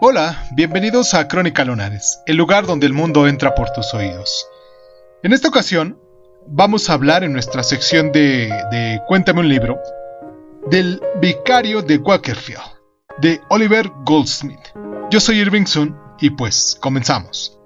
Hola, 0.00 0.46
bienvenidos 0.52 1.12
a 1.14 1.26
Crónica 1.26 1.64
Lunares, 1.64 2.22
el 2.26 2.36
lugar 2.36 2.66
donde 2.66 2.86
el 2.86 2.92
mundo 2.92 3.26
entra 3.26 3.56
por 3.56 3.70
tus 3.70 3.92
oídos. 3.94 4.46
En 5.24 5.32
esta 5.32 5.48
ocasión, 5.48 6.00
vamos 6.46 6.88
a 6.88 6.92
hablar 6.92 7.24
en 7.24 7.32
nuestra 7.32 7.64
sección 7.64 8.12
de, 8.12 8.46
de 8.70 9.00
Cuéntame 9.08 9.40
un 9.40 9.48
libro 9.48 9.76
del 10.70 11.02
Vicario 11.20 11.82
de 11.82 11.96
Wakerfield, 11.96 12.62
de 13.20 13.40
Oliver 13.48 13.90
Goldsmith. 14.04 14.60
Yo 15.10 15.18
soy 15.18 15.40
Irving 15.40 15.66
Sun 15.66 15.98
y 16.20 16.30
pues 16.30 16.78
comenzamos. 16.80 17.58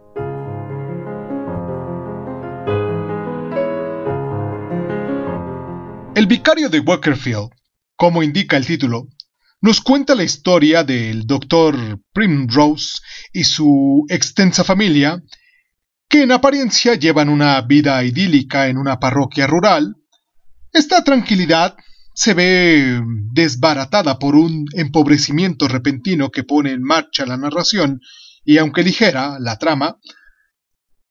El 6.14 6.26
Vicario 6.26 6.70
de 6.70 6.80
Wakerfield, 6.80 7.50
como 7.96 8.22
indica 8.22 8.56
el 8.56 8.64
título, 8.64 9.08
nos 9.62 9.80
cuenta 9.80 10.16
la 10.16 10.24
historia 10.24 10.82
del 10.82 11.24
Dr. 11.24 12.00
Primrose 12.12 13.00
y 13.32 13.44
su 13.44 14.04
extensa 14.08 14.64
familia, 14.64 15.22
que 16.08 16.22
en 16.22 16.32
apariencia 16.32 16.96
llevan 16.96 17.28
una 17.28 17.60
vida 17.62 18.02
idílica 18.02 18.66
en 18.66 18.76
una 18.76 18.98
parroquia 18.98 19.46
rural. 19.46 19.94
Esta 20.72 21.04
tranquilidad 21.04 21.76
se 22.12 22.34
ve 22.34 23.00
desbaratada 23.32 24.18
por 24.18 24.34
un 24.34 24.66
empobrecimiento 24.74 25.68
repentino 25.68 26.30
que 26.30 26.42
pone 26.42 26.72
en 26.72 26.82
marcha 26.82 27.24
la 27.24 27.36
narración, 27.36 28.00
y 28.44 28.58
aunque 28.58 28.82
ligera 28.82 29.38
la 29.38 29.58
trama, 29.58 29.98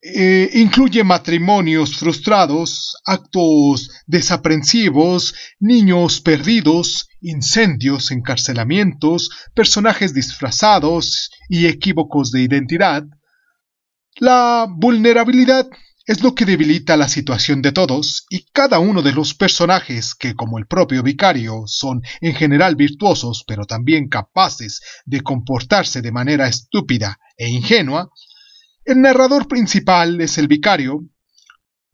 eh, 0.03 0.49
incluye 0.53 1.03
matrimonios 1.03 1.95
frustrados, 1.95 2.97
actos 3.05 3.91
desaprensivos, 4.07 5.35
niños 5.59 6.21
perdidos, 6.21 7.07
incendios, 7.21 8.09
encarcelamientos, 8.09 9.29
personajes 9.53 10.13
disfrazados 10.13 11.29
y 11.49 11.67
equívocos 11.67 12.31
de 12.31 12.41
identidad. 12.41 13.03
La 14.17 14.65
vulnerabilidad 14.67 15.67
es 16.07 16.23
lo 16.23 16.33
que 16.33 16.45
debilita 16.45 16.97
la 16.97 17.07
situación 17.07 17.61
de 17.61 17.71
todos 17.71 18.25
y 18.29 18.45
cada 18.51 18.79
uno 18.79 19.03
de 19.03 19.11
los 19.11 19.35
personajes 19.35 20.15
que, 20.15 20.33
como 20.33 20.57
el 20.57 20.65
propio 20.65 21.03
vicario, 21.03 21.63
son 21.67 22.01
en 22.21 22.33
general 22.33 22.75
virtuosos 22.75 23.43
pero 23.47 23.65
también 23.65 24.09
capaces 24.09 24.81
de 25.05 25.21
comportarse 25.21 26.01
de 26.01 26.11
manera 26.11 26.47
estúpida 26.47 27.19
e 27.37 27.49
ingenua, 27.49 28.09
el 28.85 29.01
narrador 29.01 29.47
principal 29.47 30.21
es 30.21 30.37
el 30.37 30.47
vicario, 30.47 31.01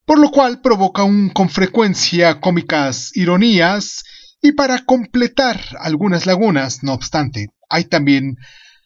por 0.06 0.20
lo 0.20 0.32
cual 0.32 0.62
provoca 0.62 1.04
un, 1.04 1.30
con 1.30 1.50
frecuencia 1.50 2.40
cómicas 2.40 3.16
ironías 3.16 4.04
y 4.42 4.54
para 4.54 4.86
completar 4.86 5.62
algunas 5.80 6.26
lagunas, 6.26 6.84
no 6.84 6.94
obstante, 6.94 7.48
hay 7.70 7.86
también 7.86 8.38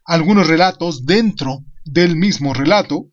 algunos 0.06 0.48
relatos 0.48 1.06
dentro 1.06 1.64
del 1.86 2.16
mismo 2.16 2.54
relato. 2.54 3.10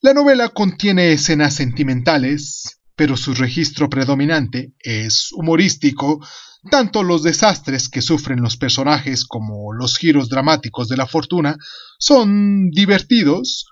La 0.00 0.14
novela 0.14 0.50
contiene 0.50 1.12
escenas 1.12 1.54
sentimentales, 1.54 2.78
pero 2.94 3.16
su 3.16 3.34
registro 3.34 3.88
predominante 3.88 4.72
es 4.78 5.30
humorístico, 5.32 6.24
tanto 6.70 7.02
los 7.02 7.22
desastres 7.22 7.88
que 7.88 8.02
sufren 8.02 8.40
los 8.40 8.56
personajes 8.56 9.24
como 9.24 9.72
los 9.72 9.96
giros 9.96 10.28
dramáticos 10.28 10.88
de 10.88 10.96
la 10.96 11.06
fortuna 11.06 11.56
son 11.98 12.70
divertidos, 12.70 13.66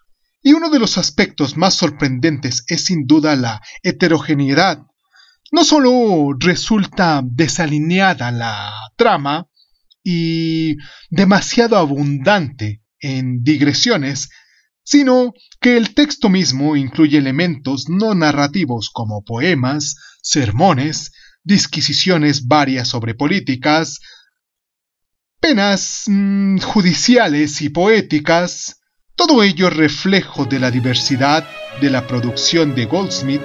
y 0.46 0.52
uno 0.52 0.70
de 0.70 0.78
los 0.78 0.96
aspectos 0.96 1.56
más 1.56 1.74
sorprendentes 1.74 2.62
es 2.68 2.84
sin 2.84 3.08
duda 3.08 3.34
la 3.34 3.60
heterogeneidad. 3.82 4.86
No 5.50 5.64
solo 5.64 6.36
resulta 6.38 7.20
desalineada 7.24 8.30
la 8.30 8.72
trama 8.94 9.48
y 10.04 10.76
demasiado 11.10 11.76
abundante 11.76 12.80
en 13.00 13.42
digresiones, 13.42 14.28
sino 14.84 15.34
que 15.60 15.76
el 15.76 15.94
texto 15.94 16.28
mismo 16.28 16.76
incluye 16.76 17.18
elementos 17.18 17.88
no 17.88 18.14
narrativos 18.14 18.90
como 18.90 19.24
poemas, 19.24 19.96
sermones, 20.22 21.10
disquisiciones 21.42 22.46
varias 22.46 22.86
sobre 22.86 23.16
políticas, 23.16 23.98
penas 25.40 26.04
mm, 26.06 26.58
judiciales 26.58 27.62
y 27.62 27.68
poéticas, 27.70 28.76
todo 29.16 29.42
ello 29.42 29.70
reflejo 29.70 30.44
de 30.44 30.60
la 30.60 30.70
diversidad 30.70 31.48
de 31.80 31.90
la 31.90 32.06
producción 32.06 32.74
de 32.74 32.84
Goldsmith, 32.84 33.42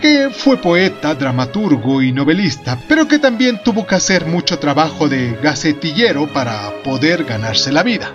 que 0.00 0.30
fue 0.30 0.56
poeta, 0.56 1.14
dramaturgo 1.14 2.02
y 2.02 2.12
novelista, 2.12 2.78
pero 2.88 3.06
que 3.06 3.18
también 3.18 3.62
tuvo 3.62 3.86
que 3.86 3.96
hacer 3.96 4.26
mucho 4.26 4.58
trabajo 4.58 5.08
de 5.08 5.38
gacetillero 5.42 6.32
para 6.32 6.82
poder 6.82 7.24
ganarse 7.24 7.72
la 7.72 7.82
vida. 7.82 8.12